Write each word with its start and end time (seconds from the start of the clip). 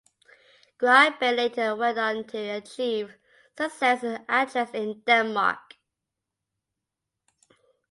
Gry 0.79 1.11
Bay 1.11 1.31
later 1.31 1.75
went 1.75 1.99
on 1.99 2.23
to 2.25 2.37
achieve 2.39 3.19
success 3.55 3.99
as 3.99 4.03
an 4.03 4.25
actress 4.27 4.71
in 4.73 5.01
Denmark. 5.05 5.75